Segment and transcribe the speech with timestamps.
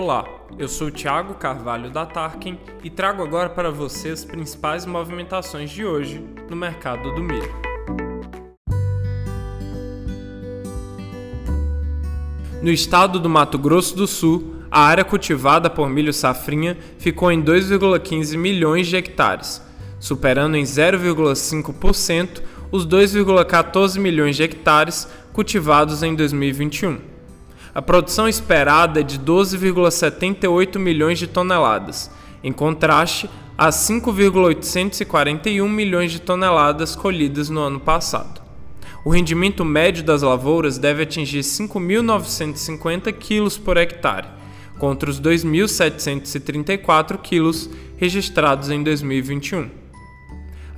[0.00, 0.24] Olá,
[0.56, 5.84] eu sou Thiago Carvalho da Tarkin e trago agora para você as principais movimentações de
[5.84, 7.52] hoje no mercado do milho.
[12.62, 17.42] No estado do Mato Grosso do Sul, a área cultivada por milho safrinha ficou em
[17.42, 19.60] 2,15 milhões de hectares,
[19.98, 22.40] superando em 0,5%
[22.70, 27.17] os 2,14 milhões de hectares cultivados em 2021.
[27.78, 32.10] A produção esperada é de 12,78 milhões de toneladas,
[32.42, 38.42] em contraste às 5,841 milhões de toneladas colhidas no ano passado.
[39.04, 44.26] O rendimento médio das lavouras deve atingir 5.950 kg por hectare,
[44.76, 49.70] contra os 2.734 kg registrados em 2021.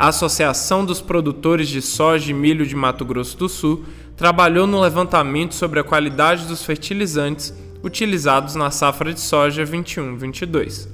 [0.01, 3.85] A Associação dos Produtores de Soja e Milho de Mato Grosso do Sul
[4.17, 7.53] trabalhou no levantamento sobre a qualidade dos fertilizantes
[7.85, 10.89] utilizados na safra de soja 21-22.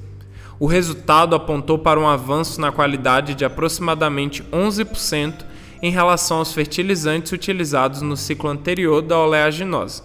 [0.58, 5.44] O resultado apontou para um avanço na qualidade de aproximadamente 11%
[5.80, 10.02] em relação aos fertilizantes utilizados no ciclo anterior da oleaginosa.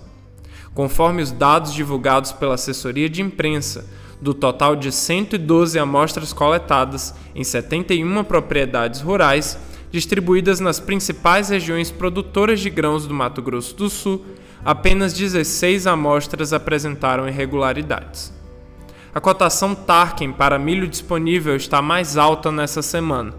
[0.75, 3.83] Conforme os dados divulgados pela assessoria de imprensa,
[4.21, 9.57] do total de 112 amostras coletadas em 71 propriedades rurais,
[9.91, 14.23] distribuídas nas principais regiões produtoras de grãos do Mato Grosso do Sul,
[14.63, 18.31] apenas 16 amostras apresentaram irregularidades.
[19.13, 23.33] A cotação Tarkin para milho disponível está mais alta nessa semana.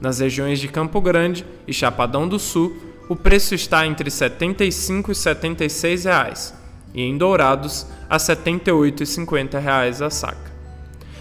[0.00, 2.74] Nas regiões de Campo Grande e Chapadão do Sul,
[3.06, 6.54] o preço está entre R$ 75 e 76 reais,
[6.94, 10.50] e em Dourados a R$ 78,50 a saca.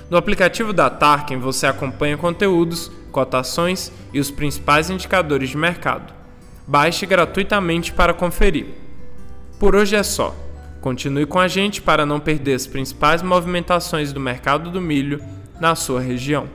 [0.09, 6.13] No aplicativo da Tarkin você acompanha conteúdos, cotações e os principais indicadores de mercado.
[6.67, 8.67] Baixe gratuitamente para conferir.
[9.59, 10.35] Por hoje é só.
[10.81, 15.21] Continue com a gente para não perder as principais movimentações do mercado do milho
[15.59, 16.47] na sua região.